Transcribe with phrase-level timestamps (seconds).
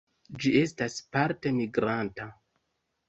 [0.43, 2.27] Ĝi estas parte migranta.